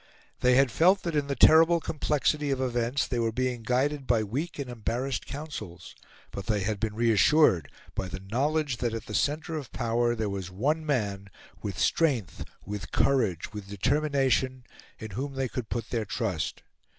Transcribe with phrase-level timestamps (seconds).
[0.39, 4.23] They had felt that in the terrible complexity of events they were being guided by
[4.23, 5.93] weak and embarrassed counsels;
[6.31, 10.27] but they had been reassured by the knowledge that at the centre of power there
[10.27, 11.27] was one man
[11.61, 14.63] with strength, with courage, with determination,
[14.97, 16.63] in whom they could put their trust.